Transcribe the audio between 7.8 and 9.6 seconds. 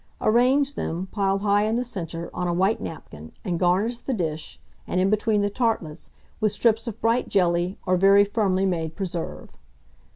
or very firmly made preserve.